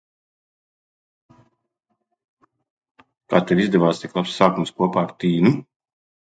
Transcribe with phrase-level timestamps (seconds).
[3.33, 5.55] Kā tev izdevās tik labs sākums kopā ar Tīnu?